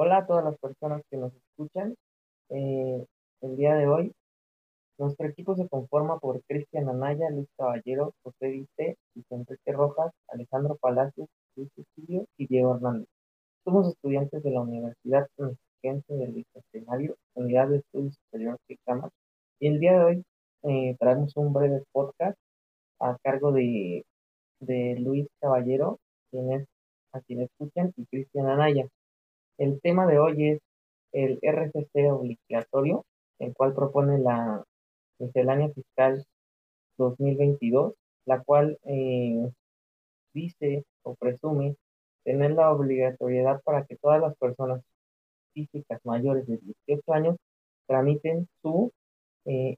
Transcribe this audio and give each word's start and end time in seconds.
Hola 0.00 0.18
a 0.18 0.26
todas 0.28 0.44
las 0.44 0.56
personas 0.60 1.02
que 1.10 1.16
nos 1.16 1.32
escuchan. 1.34 1.96
Eh, 2.50 3.04
el 3.40 3.56
día 3.56 3.74
de 3.74 3.88
hoy, 3.88 4.12
nuestro 4.96 5.26
equipo 5.26 5.56
se 5.56 5.66
conforma 5.68 6.20
por 6.20 6.40
Cristian 6.44 6.88
Anaya, 6.88 7.28
Luis 7.30 7.48
Caballero, 7.56 8.14
José 8.22 8.46
Viste, 8.46 8.96
Enrique 9.28 9.72
Rojas, 9.72 10.12
Alejandro 10.28 10.76
Palacios, 10.76 11.26
Luis 11.56 11.68
Cecilio 11.74 12.26
y 12.36 12.46
Diego 12.46 12.76
Hernández. 12.76 13.08
Somos 13.64 13.88
estudiantes 13.88 14.40
de 14.44 14.52
la 14.52 14.60
Universidad 14.60 15.26
Mexiquense 15.36 16.14
del 16.14 16.32
Bicentenario, 16.32 17.16
Unidad 17.34 17.66
de 17.66 17.78
Estudios 17.78 18.14
Superiores 18.22 18.60
de 18.68 18.78
Cama, 18.86 19.10
y 19.58 19.66
el 19.66 19.80
día 19.80 19.98
de 19.98 20.04
hoy 20.04 20.24
eh, 20.62 20.96
traemos 21.00 21.36
un 21.36 21.52
breve 21.52 21.82
podcast 21.90 22.38
a 23.00 23.16
cargo 23.20 23.50
de, 23.50 24.04
de 24.60 24.94
Luis 25.00 25.26
Caballero, 25.40 25.98
quien 26.30 26.52
es 26.52 26.68
a 27.12 27.20
quien 27.20 27.42
escuchan, 27.42 27.92
y 27.96 28.06
Cristian 28.06 28.46
Anaya. 28.46 28.86
El 29.58 29.80
tema 29.80 30.06
de 30.06 30.18
hoy 30.20 30.50
es 30.50 30.60
el 31.12 31.38
RCC 31.42 32.12
obligatorio, 32.12 33.04
el 33.40 33.54
cual 33.54 33.74
propone 33.74 34.18
la 34.18 34.64
miscelánea 35.18 35.68
fiscal 35.70 36.24
2022, 36.96 37.94
la 38.26 38.42
cual 38.42 38.78
eh, 38.84 39.50
dice 40.32 40.84
o 41.02 41.16
presume 41.16 41.76
tener 42.24 42.52
la 42.52 42.72
obligatoriedad 42.72 43.60
para 43.64 43.84
que 43.84 43.96
todas 43.96 44.20
las 44.20 44.36
personas 44.36 44.80
físicas 45.54 46.00
mayores 46.04 46.46
de 46.46 46.58
18 46.86 47.12
años 47.12 47.36
tramiten 47.88 48.46
su 48.62 48.92
eh, 49.44 49.74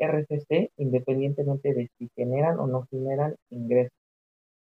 independientemente 0.77 1.73
de 1.73 1.89
si 1.97 2.11
generan 2.17 2.59
o 2.59 2.67
no 2.67 2.87
generan 2.91 3.35
ingresos. 3.51 3.97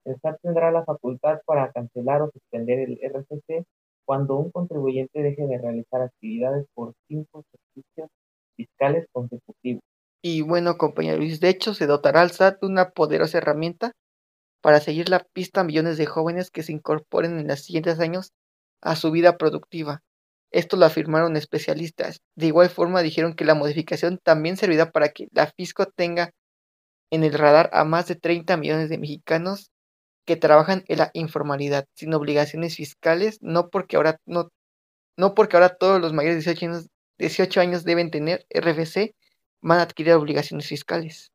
El 0.06 0.18
SAT 0.22 0.40
tendrá 0.42 0.72
la 0.72 0.86
facultad 0.86 1.42
para 1.46 1.72
cancelar 1.72 2.22
o 2.22 2.32
suspender 2.32 2.80
el 2.80 3.00
RCC 3.02 3.66
cuando 4.06 4.36
un 4.36 4.52
contribuyente 4.52 5.22
deje 5.22 5.46
de 5.48 5.58
realizar 5.58 6.02
actividades 6.02 6.66
por 6.74 6.94
cinco 7.08 7.44
ejercicios 7.46 8.10
fiscales 8.56 9.08
consecutivos. 9.12 9.82
Y 10.22 10.42
bueno, 10.42 10.78
compañero 10.78 11.18
Luis, 11.18 11.40
de 11.40 11.50
hecho 11.50 11.74
se 11.74 11.86
dotará 11.86 12.22
al 12.22 12.32
SAT 12.32 12.62
de 12.62 12.68
una 12.68 12.92
poderosa 12.92 13.40
herramienta 13.40 13.92
para 14.62 14.80
seguir 14.80 15.10
la 15.10 15.20
pista 15.34 15.62
a 15.62 15.64
millones 15.66 15.98
de 15.98 16.06
jóvenes 16.06 16.50
que 16.50 16.64
se 16.64 16.72
incorporen 16.72 17.38
en 17.38 17.48
los 17.48 17.60
siguientes 17.60 18.00
años 18.00 18.32
a 18.82 18.96
su 18.96 19.12
vida 19.12 19.38
productiva. 19.38 20.02
Esto 20.52 20.78
lo 20.78 20.86
afirmaron 20.86 21.36
especialistas. 21.36 22.22
De 22.36 22.46
igual 22.48 22.70
forma 22.70 23.02
dijeron 23.02 23.34
que 23.34 23.44
la 23.44 23.56
modificación 23.56 24.20
también 24.24 24.56
servirá 24.56 24.92
para 24.92 25.10
que 25.10 25.28
la 25.32 25.48
Fisco 25.48 25.88
tenga 25.88 26.32
en 27.12 27.24
el 27.24 27.34
radar 27.34 27.70
a 27.74 27.84
más 27.84 28.08
de 28.08 28.16
30 28.16 28.56
millones 28.56 28.90
de 28.90 28.98
mexicanos 28.98 29.73
que 30.26 30.36
trabajan 30.36 30.84
en 30.88 31.00
la 31.00 31.12
informalidad, 31.14 31.86
sin 31.94 32.14
obligaciones 32.14 32.76
fiscales, 32.76 33.40
no 33.42 33.70
porque 33.70 33.98
ahora, 33.98 34.18
no, 34.26 34.50
no 35.18 35.34
porque 35.34 35.58
ahora 35.58 35.76
todos 35.76 36.00
los 36.02 36.14
mayores 36.14 36.46
de 36.46 36.52
18 36.52 36.66
años, 36.66 36.90
18 37.20 37.62
años 37.62 37.84
deben 37.84 38.12
tener 38.12 38.46
RFC, 38.50 39.16
van 39.62 39.80
a 39.80 39.84
adquirir 39.84 40.14
obligaciones 40.14 40.68
fiscales. 40.68 41.32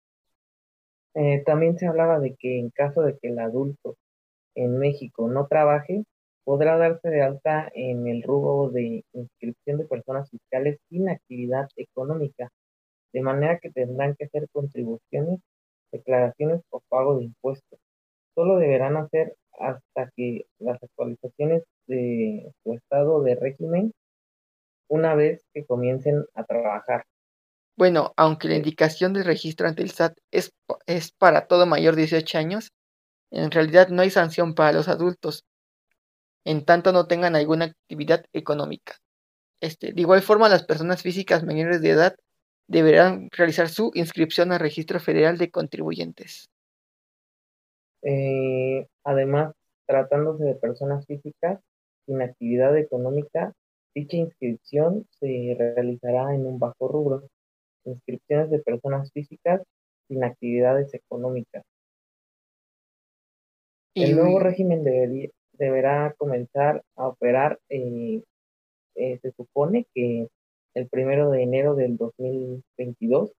Eh, 1.14 1.42
también 1.44 1.76
se 1.78 1.86
hablaba 1.86 2.18
de 2.20 2.36
que 2.38 2.58
en 2.58 2.70
caso 2.70 3.02
de 3.02 3.16
que 3.18 3.28
el 3.28 3.38
adulto 3.38 3.96
en 4.54 4.78
México 4.78 5.28
no 5.28 5.46
trabaje, 5.46 6.04
podrá 6.44 6.78
darse 6.78 7.10
de 7.10 7.22
alta 7.22 7.70
en 7.74 8.06
el 8.06 8.22
rubro 8.22 8.70
de 8.70 9.04
inscripción 9.12 9.78
de 9.78 9.84
personas 9.84 10.30
fiscales 10.30 10.78
sin 10.88 11.08
actividad 11.08 11.68
económica, 11.76 12.50
de 13.12 13.20
manera 13.20 13.58
que 13.58 13.70
tendrán 13.70 14.14
que 14.14 14.24
hacer 14.24 14.48
contribuciones, 14.50 15.40
declaraciones 15.92 16.62
o 16.70 16.80
pago 16.88 17.18
de 17.18 17.24
impuestos 17.24 17.77
solo 18.38 18.56
deberán 18.58 18.96
hacer 18.96 19.34
hasta 19.58 20.12
que 20.14 20.46
las 20.60 20.80
actualizaciones 20.80 21.64
de 21.88 22.52
su 22.62 22.72
estado 22.72 23.20
de 23.24 23.34
régimen 23.34 23.92
una 24.88 25.16
vez 25.16 25.44
que 25.52 25.66
comiencen 25.66 26.24
a 26.34 26.44
trabajar. 26.44 27.02
Bueno, 27.76 28.12
aunque 28.16 28.46
la 28.46 28.54
indicación 28.54 29.12
del 29.12 29.24
registro 29.24 29.66
ante 29.66 29.82
el 29.82 29.90
SAT 29.90 30.16
es, 30.30 30.52
es 30.86 31.10
para 31.10 31.48
todo 31.48 31.66
mayor 31.66 31.96
de 31.96 32.02
18 32.02 32.38
años, 32.38 32.70
en 33.32 33.50
realidad 33.50 33.88
no 33.88 34.02
hay 34.02 34.10
sanción 34.10 34.54
para 34.54 34.72
los 34.72 34.86
adultos, 34.86 35.44
en 36.44 36.64
tanto 36.64 36.92
no 36.92 37.08
tengan 37.08 37.34
alguna 37.34 37.64
actividad 37.64 38.24
económica. 38.32 38.98
Este, 39.60 39.92
de 39.92 40.00
igual 40.00 40.22
forma, 40.22 40.48
las 40.48 40.62
personas 40.62 41.02
físicas 41.02 41.42
mayores 41.42 41.82
de 41.82 41.90
edad 41.90 42.14
deberán 42.68 43.30
realizar 43.32 43.68
su 43.68 43.90
inscripción 43.94 44.52
al 44.52 44.60
Registro 44.60 45.00
Federal 45.00 45.38
de 45.38 45.50
Contribuyentes. 45.50 46.48
Eh, 48.02 48.86
además, 49.04 49.54
tratándose 49.86 50.44
de 50.44 50.54
personas 50.54 51.06
físicas 51.06 51.60
sin 52.06 52.22
actividad 52.22 52.76
económica, 52.76 53.52
dicha 53.94 54.16
inscripción 54.16 55.06
se 55.18 55.56
realizará 55.58 56.34
en 56.34 56.46
un 56.46 56.58
bajo 56.58 56.88
rubro, 56.88 57.28
inscripciones 57.84 58.50
de 58.50 58.60
personas 58.60 59.10
físicas 59.12 59.62
sin 60.08 60.24
actividades 60.24 60.92
económicas. 60.94 61.64
El 63.94 64.14
nuevo 64.14 64.38
régimen 64.38 64.84
deberá 65.52 66.14
comenzar 66.16 66.82
a 66.96 67.08
operar, 67.08 67.58
eh, 67.68 68.22
eh, 68.94 69.18
se 69.20 69.32
supone 69.32 69.86
que 69.92 70.28
el 70.74 70.88
primero 70.88 71.30
de 71.30 71.42
enero 71.42 71.74
del 71.74 71.96
2022, 71.96 73.32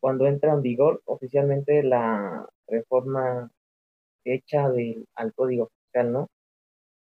cuando 0.00 0.26
entra 0.26 0.52
en 0.52 0.62
vigor 0.62 1.02
oficialmente 1.06 1.82
la 1.82 2.46
reforma 2.68 3.50
hecha 4.34 4.68
del, 4.70 5.06
al 5.14 5.32
código 5.34 5.70
fiscal, 5.82 6.12
¿no? 6.12 6.28